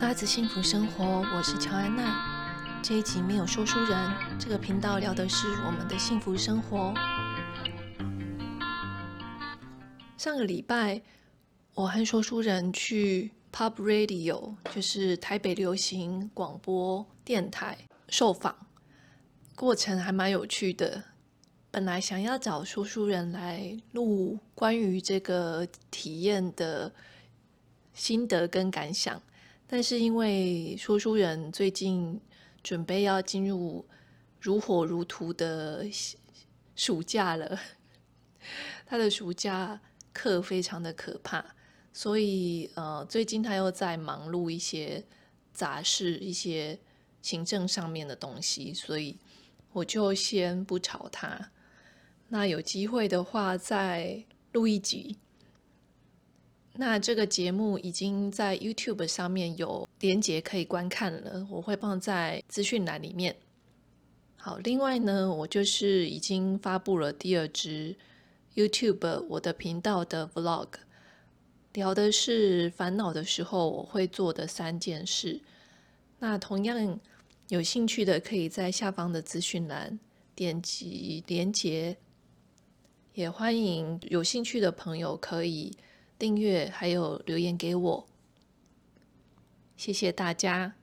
[0.00, 1.04] 拉子幸福生活，
[1.34, 2.80] 我是乔安娜。
[2.82, 6.94] 这一集没有说书人，这个频道聊的是我们的幸福生活。
[10.16, 11.02] 上个礼拜，
[11.74, 17.76] 我和说书人去 Pub Radio，就是台北流行广播电台
[18.08, 18.54] 受访，
[19.56, 21.02] 过程还蛮有趣的。
[21.72, 26.92] 本来想要找说书人来录关于这个体验的
[27.94, 29.20] 心得跟感想，
[29.74, 32.20] 但是因为说书人最近
[32.62, 33.88] 准备要进入
[34.38, 35.86] 如火如荼的
[36.76, 37.58] 暑假了，
[38.84, 39.80] 他的暑假
[40.12, 41.42] 课非常的可怕，
[41.90, 45.02] 所以呃，最近他又在忙碌一些
[45.54, 46.78] 杂事、一些
[47.22, 49.16] 行政上面的东西，所以
[49.72, 51.50] 我就先不吵他。
[52.28, 55.16] 那有机会的话，再录一集。
[56.74, 63.36] 那这个节目已经在 YouTube 上面有连接可以观看了，我会放在资讯栏里面。
[64.36, 67.94] 好，另外呢，我就是已经发布了第二支
[68.54, 70.68] YouTube 我的频道的 Vlog，
[71.74, 75.40] 聊的是烦恼的时候我会做的三件事。
[76.18, 76.98] 那同样
[77.48, 80.00] 有兴趣的，可以在下方的资讯栏
[80.34, 81.96] 点击连接。
[83.14, 85.70] 也欢迎有兴趣的朋友可以
[86.22, 88.06] 订阅，还有留言给我，
[89.76, 90.76] 谢谢大家。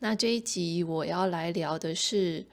[0.00, 2.44] 那这一集我要来聊的是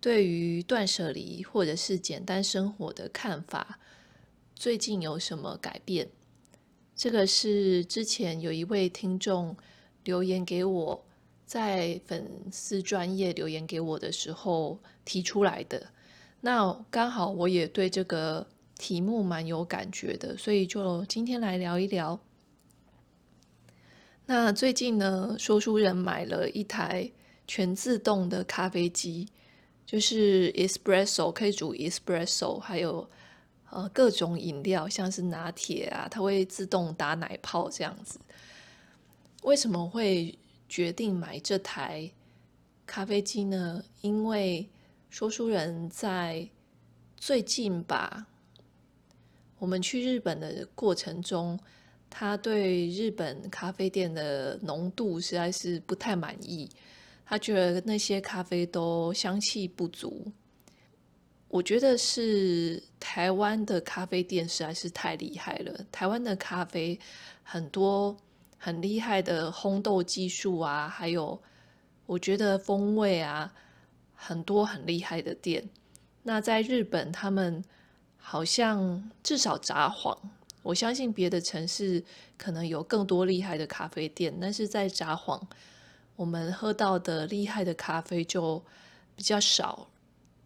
[0.00, 3.80] 对于断舍离或者是简单生活的看法，
[4.54, 6.08] 最近有什么改变？
[6.94, 9.56] 这个是之前有一位听众
[10.04, 11.04] 留言给我，
[11.44, 15.88] 在粉丝专业留言给我的时候提出来的。
[16.42, 18.46] 那刚好我也对这个
[18.78, 22.18] 题目蛮有感觉的，所以就今天来聊一聊。
[24.26, 27.10] 那最近呢，说书人买了一台
[27.46, 29.28] 全自动的咖啡机，
[29.84, 33.08] 就是 espresso 可以煮 espresso，还有
[33.70, 38.20] 呃各种饮料，像是拿铁啊，它会自动打奶泡这样子。
[39.42, 42.10] 为什么会决定买这台
[42.86, 43.82] 咖啡机呢？
[44.02, 44.68] 因为
[45.08, 46.48] 说书人在
[47.16, 48.26] 最近吧，
[49.58, 51.58] 我们去日本的过程中，
[52.08, 56.68] 他对日本咖啡店的浓度实在是不太满意，
[57.24, 60.32] 他觉得那些咖啡都香气不足。
[61.48, 66.98] 我觉得是台湾的咖啡店实在是太厉害了，台湾的咖啡
[67.42, 68.16] 很多
[68.56, 71.40] 很厉害的烘豆技术啊，还有
[72.06, 73.52] 我觉得风味啊。
[74.20, 75.70] 很多很厉害的店，
[76.24, 77.62] 那在日本，他们
[78.18, 80.16] 好像至少札幌，
[80.62, 82.04] 我相信别的城市
[82.36, 85.40] 可能有更多厉害的咖啡店，但是在札幌，
[86.16, 88.62] 我们喝到的厉害的咖啡就
[89.16, 89.88] 比较少。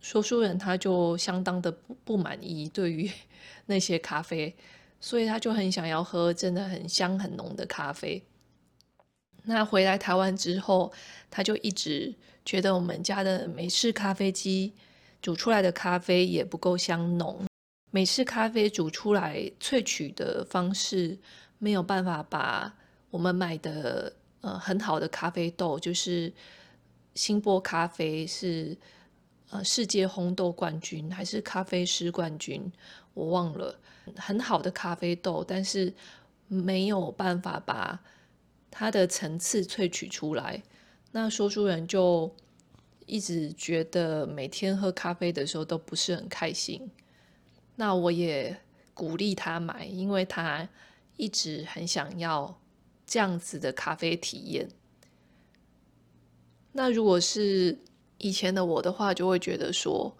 [0.00, 3.10] 说书人他就相当的不不满意对于
[3.66, 4.54] 那些咖啡，
[5.00, 8.22] 所以他就很想要喝真的很香很浓的咖啡。
[9.44, 10.92] 那回来台湾之后，
[11.30, 12.14] 他就一直
[12.44, 14.74] 觉得我们家的美式咖啡机
[15.20, 17.46] 煮出来的咖啡也不够香浓，
[17.94, 21.16] 美式咖啡煮出来萃取的方式
[21.58, 22.74] 没有办法把
[23.08, 26.32] 我们买的呃很好的咖啡豆，就是
[27.14, 28.76] 星波咖啡是
[29.50, 32.72] 呃世界烘豆冠军还是咖啡师冠军，
[33.12, 33.78] 我忘了，
[34.16, 35.94] 很好的咖啡豆，但是
[36.48, 38.00] 没有办法把。
[38.76, 40.60] 它的层次萃取出来，
[41.12, 42.34] 那说书人就
[43.06, 46.90] 一直觉得每天喝咖啡的时候都不是很开心。
[47.76, 48.56] 那我也
[48.92, 50.68] 鼓励他买，因为他
[51.16, 52.60] 一直很想要
[53.06, 54.68] 这样子的咖啡体验。
[56.72, 57.78] 那如果是
[58.18, 60.16] 以前的我的话，就会觉得说，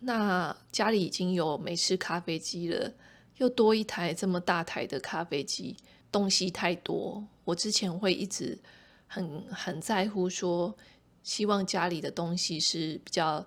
[0.00, 2.92] 那家里已经有美式咖啡机了，
[3.36, 5.76] 又多一台这么大台的咖啡机。
[6.10, 8.58] 东西太多，我之前会一直
[9.06, 10.74] 很很在乎说，
[11.22, 13.46] 希望家里的东西是比较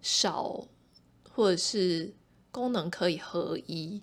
[0.00, 0.66] 少，
[1.30, 2.10] 或者是
[2.50, 4.02] 功能可以合一。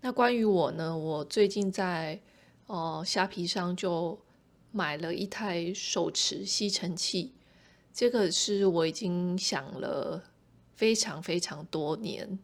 [0.00, 2.20] 那关于我呢，我最近在
[2.66, 4.18] 呃虾皮上就
[4.72, 7.32] 买了一台手持吸尘器，
[7.92, 10.22] 这个是我已经想了
[10.74, 12.38] 非常非常多年，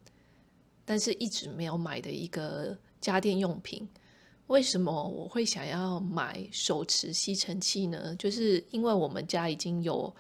[0.85, 3.88] 但是一直没有买的一个家电用品。
[4.49, 8.15] 为什么我会想要买手持吸尘器呢？
[8.17, 10.15] 就是因为我们家已经有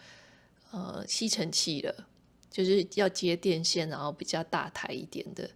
[0.72, 2.08] 呃吸尘器了，
[2.56, 5.50] 就是要接电线，然后比较大台一点的。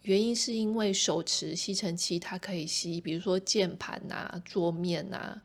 [0.00, 5.42] 原因是因为手持吸尘器它可以吸，比如说键盘啊、桌面啊，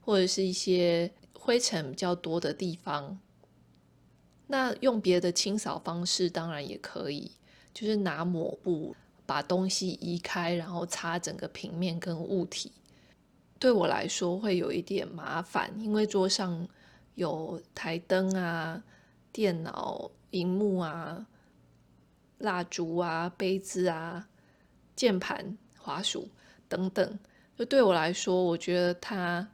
[0.00, 3.18] 或者是一些灰尘比较多的地方。
[4.46, 7.32] 那用别的清扫方式当然也可以，
[7.74, 8.94] 就是拿抹布
[9.26, 12.70] 把东西移开，然后擦整个平面跟物体。
[13.58, 16.68] 对我来说会有一点麻烦，因为桌上
[17.16, 18.80] 有台灯啊、
[19.38, 21.24] 电脑荧幕啊。
[22.38, 24.28] 蜡烛啊、杯子啊、
[24.96, 26.28] 键盘、滑鼠
[26.68, 27.18] 等等，
[27.56, 29.48] 就对我来说，我觉得它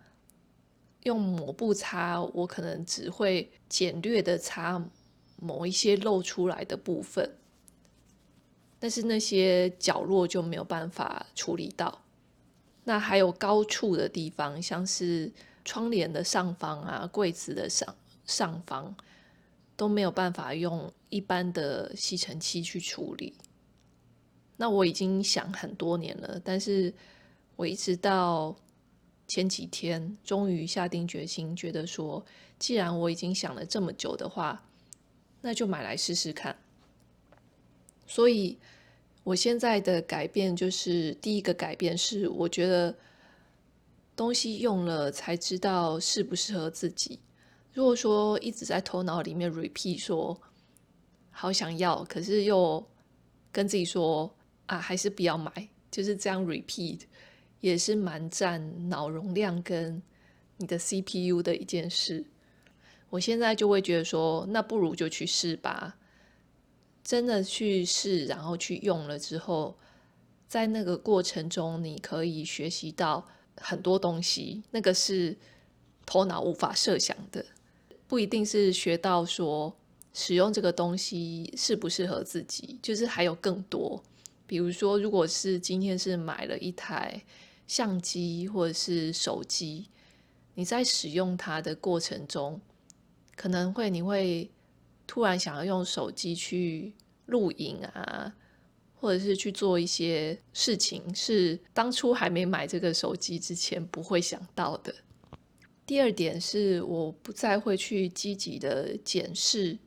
[1.02, 4.82] 用抹布擦，我可能只会简略的擦
[5.36, 7.36] 某一些露出来的部分，
[8.78, 12.00] 但是那些角落就没有办法处理到。
[12.84, 15.30] 那还有高处的地方，像是
[15.62, 17.94] 窗帘的上方啊、柜子的上
[18.24, 18.94] 上方。
[19.76, 23.34] 都没有办法用一般的吸尘器去处理。
[24.56, 26.94] 那我已经想很多年了，但是
[27.56, 28.54] 我一直到
[29.26, 32.24] 前几天，终于下定决心，觉得说，
[32.58, 34.64] 既然我已经想了这么久的话，
[35.40, 36.56] 那就买来试试看。
[38.06, 38.58] 所以，
[39.24, 42.94] 我现在的改变就是，第一个改变是，我觉得
[44.14, 47.18] 东西用了才知道适不适合自己。
[47.74, 50.40] 如果说一直在头脑里面 repeat 说
[51.30, 52.86] 好想要，可是又
[53.50, 54.32] 跟自己说
[54.66, 57.00] 啊，还是不要买，就是这样 repeat
[57.60, 60.00] 也是蛮占脑容量跟
[60.58, 62.24] 你的 CPU 的一件事。
[63.10, 65.96] 我现在就会觉得说，那不如就去试吧，
[67.02, 69.76] 真的去试，然后去用了之后，
[70.46, 75.36] 在那个过程中，你可以学习到很多东西，那个是
[76.06, 77.44] 头脑无法设想的。
[78.06, 79.74] 不一定是学到说
[80.12, 84.02] 使用这个东西适不适合自己，就是还有更多。
[84.46, 87.24] 比如说，如果是今天是买了一台
[87.66, 89.88] 相机或者是手机，
[90.54, 92.60] 你在使用它的过程中，
[93.34, 94.50] 可能会你会
[95.06, 96.92] 突然想要用手机去
[97.26, 98.34] 录影啊，
[99.00, 104.94] 或者是去做一些事情，是当初还没买这个手机之前不会想到的。
[105.86, 109.78] 第二点是，我不再会去积极的检视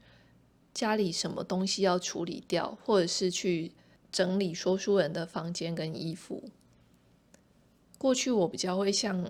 [0.74, 3.72] 家里什么东西要处理掉，或者是去
[4.12, 6.52] 整理说书人的房间跟衣服。
[7.98, 9.26] 过去我比较会像，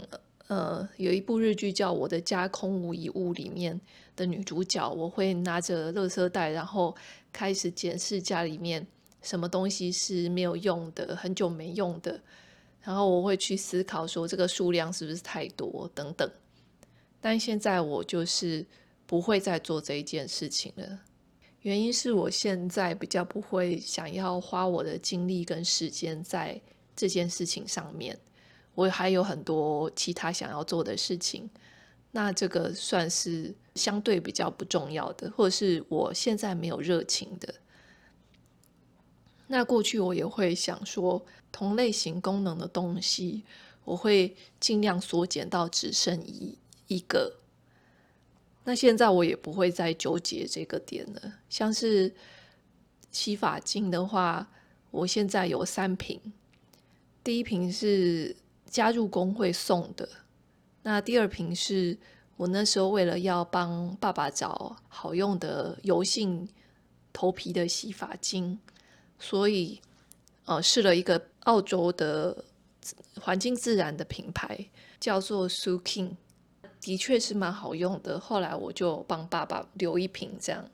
[0.48, 3.80] 呃，有一部日剧叫《我的家空无一物》里面
[4.18, 6.94] 的女主角，我会拿着垃圾袋，然后
[7.31, 8.86] 开始检视家里面
[9.22, 12.20] 什么东西是没有用的、很久没用的，
[12.81, 16.30] 然后我会去思考说这个数量是不是太多等等。
[17.19, 18.66] 但现在我就是
[19.06, 21.00] 不会再做这一件事情了，
[21.62, 26.62] 原因是我现在比较不会想要花我的精力跟时间在
[26.96, 28.18] 这件事情上面，
[28.75, 31.50] 我还有很多其他想要做的事情，
[32.12, 37.54] 那这个算是相对比较不重要的，或者是我现在没有热情的。
[39.48, 43.44] 那过去我也会想说，同类型功能的东西，
[43.86, 46.58] 我会尽量缩减到只剩一。
[46.88, 47.38] 一个，
[48.63, 51.34] 那现在我也不会再纠结这个点了。
[51.50, 52.13] 像是
[53.12, 54.50] 洗发精的话，
[54.92, 56.19] 我现在有三瓶，
[57.24, 58.36] 第一瓶是
[58.66, 60.08] 加入工会送的，
[60.84, 61.98] 那第二瓶是
[62.36, 66.48] 我那时候为了要帮爸爸找好用的油性
[67.12, 68.60] 头皮的洗发精，
[69.20, 69.82] 所以
[70.46, 72.46] 呃试了一个澳洲的
[73.20, 76.15] 环境自然的品牌，叫做 Sukin。
[76.79, 80.69] 的确是蛮好用的，后来我就帮爸爸留一瓶这样。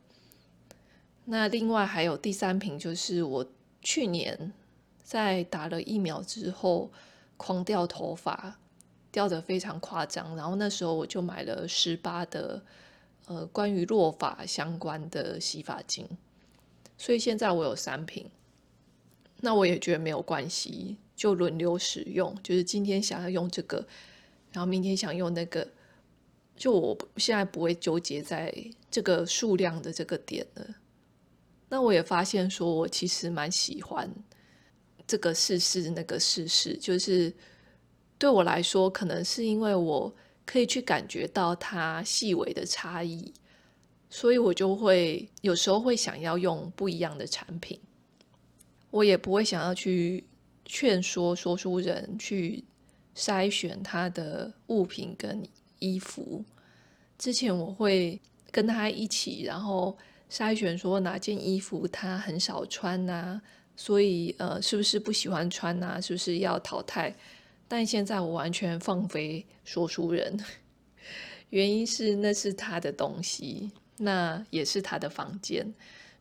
[1.26, 3.46] 那另外还有第三瓶，就是我
[3.82, 4.52] 去年
[5.02, 6.92] 在打了疫苗之后
[7.38, 8.60] 狂掉头发，
[9.12, 12.62] 掉得非常夸张，然后那时候我就买了十八的
[13.26, 16.06] 呃关于落发相关的洗发精，
[16.98, 18.30] 所以现在我有三瓶。
[19.40, 23.88] 那我也觉得没有关系，就轮流使用，就是今天想要用这个，
[24.52, 25.66] 然后明天想用那个。
[26.56, 28.54] 就我现在不会纠结在
[28.90, 30.66] 这个数量的这个点了。
[31.70, 34.10] 那我也发现说，我其实蛮喜欢
[35.08, 37.34] 这个试试那个试试，就是
[38.18, 40.14] 对我来说，可能是因为我
[40.46, 43.34] 可以去感觉到它细微的差异，
[44.10, 47.80] 所以我就会有时候会想要用不一样的产品。
[48.92, 50.24] 我也不会想要去
[50.66, 52.64] 劝说说书人去
[53.16, 55.44] 筛选他的物品跟。
[55.84, 56.44] 衣服
[57.18, 58.20] 之前我会
[58.52, 59.98] 跟他一起，然后
[60.30, 63.42] 筛选说哪件衣服他很少穿呐，
[63.76, 66.00] 所以呃，是不是不喜欢穿啊？
[66.00, 67.14] 是不是要淘汰？
[67.68, 70.38] 但现在我完全放飞说书人，
[71.50, 75.74] 原因是那是他的东西，那也是他的房间。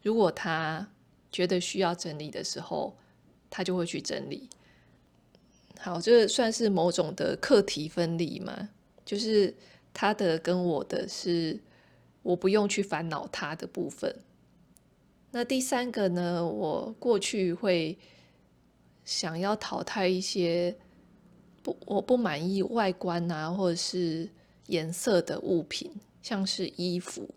[0.02, 0.86] 如果他
[1.30, 2.96] 觉得需要整理的时候，
[3.48, 4.48] 他就会去整理。
[5.78, 8.68] 好，这算是某种的课题分离嘛？
[9.04, 9.54] 就是
[9.92, 11.58] 他的跟我的是，
[12.22, 14.14] 我不用去烦恼他的部分。
[15.30, 16.46] 那第三个呢？
[16.46, 17.98] 我过去会
[19.04, 20.76] 想要淘汰一些
[21.62, 24.28] 不我不满意外观啊，或者是
[24.66, 25.90] 颜色的物品，
[26.22, 27.28] 像是衣服。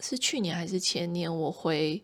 [0.00, 1.34] 是去年还是前年？
[1.34, 2.02] 我回。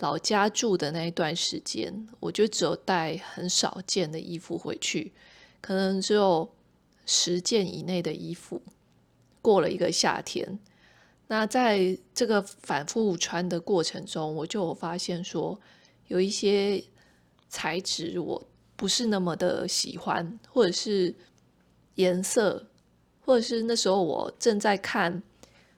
[0.00, 5.10] 老家住的那一段时间，我就只有带很少件的衣服回去，
[5.62, 6.46] 可能只有
[7.06, 8.60] 十件以内的衣服。
[9.40, 10.58] 过了一个夏天，
[11.28, 15.58] 那在这个反复穿的过程中，我就发现说，
[16.08, 16.84] 有一些
[17.48, 18.46] 材质我
[18.76, 21.14] 不是那么的喜欢，或者是
[21.94, 22.66] 颜色，
[23.24, 25.22] 或者是那时候我正在看《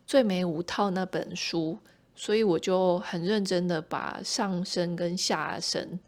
[0.06, 1.78] 最美五套》那本书。
[2.20, 6.00] 所以我就很认真的把上身跟下身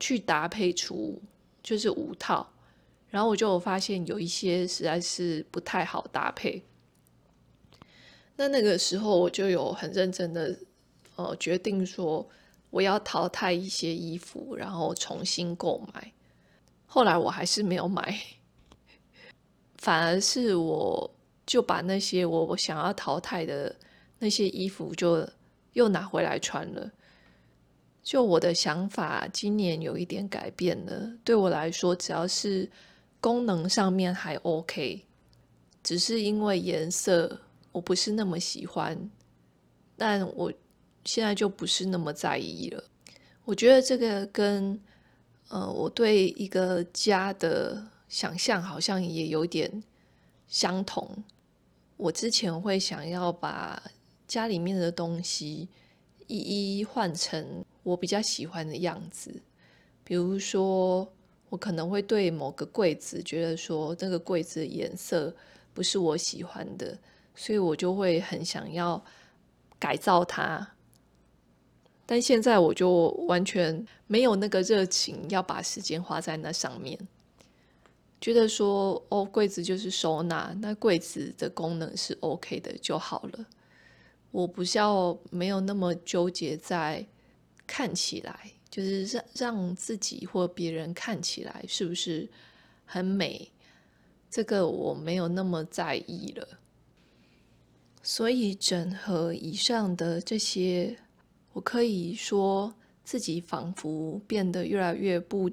[0.00, 1.22] 去搭配出
[1.62, 2.50] 就是五套，
[3.10, 6.62] 然后我就发现有一些实在是不太好搭配。
[8.36, 10.56] 那那个时候我就有很认真的
[11.16, 12.28] 呃决定说
[12.70, 16.12] 我要淘汰一些衣服，然后重新购买。
[16.86, 18.18] 后来我还是没有买，
[19.76, 21.10] 反而是我
[21.46, 23.74] 就把那些我我想要淘汰的
[24.18, 25.28] 那些衣服就。
[25.76, 26.90] 又拿回来穿了，
[28.02, 31.12] 就我的想法，今年有一点改变了。
[31.22, 32.66] 对我来说，只要是
[33.26, 35.02] 功能上面还 OK，
[35.82, 37.40] 只是因为颜色
[37.72, 39.10] 我不是那么喜欢，
[39.96, 40.52] 但我
[41.04, 42.84] 现在就不是那么在意了。
[43.44, 44.80] 我觉得这个跟
[45.48, 49.82] 呃我对一个家的想象好像也有点
[50.46, 51.24] 相同。
[51.96, 53.82] 我之前会想要把。
[54.28, 55.68] 家里面的东西
[56.26, 59.40] 一一换成我比较喜欢的样子，
[60.02, 61.08] 比如说，
[61.48, 65.34] 我可能会对某个柜子觉得说这个柜子颜色
[65.72, 66.98] 不是我喜欢的，
[67.34, 69.02] 所以我就会很想要
[69.78, 70.72] 改造它。
[72.04, 76.96] 但现在我就完全没有那个热情要把时间花在那上面，
[78.20, 83.46] 觉得说哦，柜子就是收纳，那柜子的功能是 OK 的就好了。
[84.30, 87.06] 我不需要没有那么纠结在
[87.66, 92.28] 看起来，就是让让自己或别人看起来是不是
[92.84, 93.50] 很美，
[94.30, 96.58] 这个我没有那么在意了。
[98.02, 100.98] 所以整合以上的这些，
[101.52, 105.50] 我可以说自己仿佛变得越来越不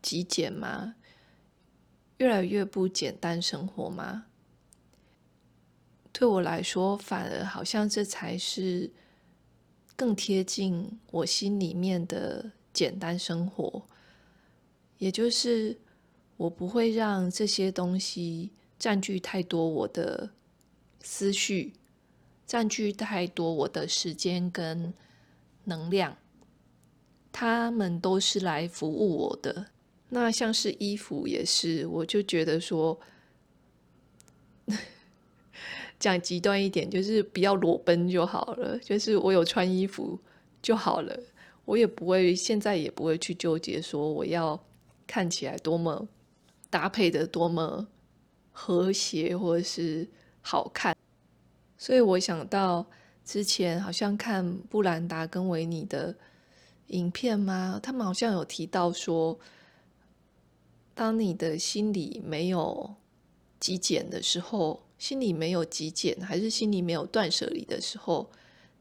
[0.00, 0.94] 极简吗？
[2.18, 4.26] 越来越不简单生活吗？
[6.12, 8.90] 对我来说，反而好像这才是
[9.96, 13.82] 更贴近我心里面的简单生活。
[14.98, 15.76] 也就是
[16.36, 20.30] 我不会让这些东西占据太多我的
[21.02, 21.74] 思绪，
[22.46, 24.92] 占据太多我的时间跟
[25.64, 26.16] 能量。
[27.32, 29.66] 他们都是来服务我的。
[30.08, 32.98] 那像是衣服也是，我就觉得说。
[35.98, 38.78] 讲极端一点，就是不要裸奔就好了。
[38.80, 40.18] 就是我有穿衣服
[40.60, 41.18] 就好了，
[41.64, 44.58] 我也不会现在也不会去纠结说我要
[45.06, 46.06] 看起来多么
[46.68, 47.86] 搭配的多么
[48.52, 50.06] 和谐或者是
[50.42, 50.94] 好看。
[51.78, 52.84] 所以我想到
[53.24, 56.14] 之前好像看布兰达跟维尼的
[56.88, 57.80] 影片吗？
[57.82, 59.38] 他们好像有提到说，
[60.94, 62.94] 当你的心里没有
[63.58, 64.82] 极简的时候。
[65.04, 68.30] 心里没有极简，还是心里没有断舍离的时候，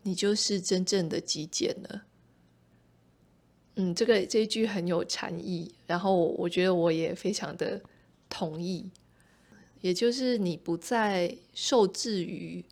[0.04, 2.06] 你就是真正的极简了。
[3.76, 7.82] 嗯，这个这句很有禅意，然后我觉得我也非常的
[8.30, 8.90] 同意。
[9.82, 12.64] 也就是你不再受制于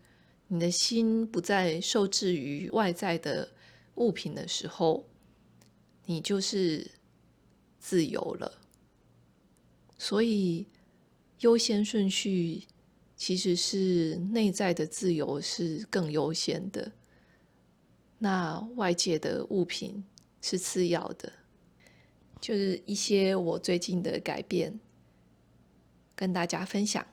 [0.47, 3.51] 你的心，不再受制于外在的
[3.95, 5.05] 物品的时候，
[6.05, 6.89] 你就是
[7.81, 8.61] 自由了。
[9.97, 10.65] 所以
[11.41, 12.63] 优先顺序。
[13.21, 16.91] 其实是内在的自由是更优先的
[18.17, 20.03] 那外界的物品
[20.41, 21.31] 是次要的。
[22.39, 24.79] 就是一些我最近的改变
[26.15, 27.05] 跟大家分享。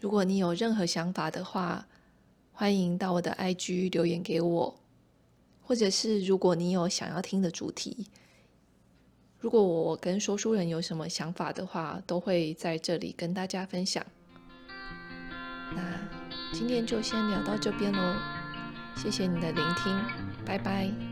[0.00, 1.86] 如果你有任何想法的话
[2.50, 4.80] 欢迎到我的 ig 留言给我
[5.62, 8.08] 或者是如果你有想要听的主题
[9.38, 14.04] 如果我跟说书人有什么想法的话都会在这里跟大家分享。
[15.74, 15.82] 那
[16.52, 18.14] 今天就先聊到这边喽
[18.94, 19.96] 谢谢你的聆听
[20.44, 21.07] 拜拜。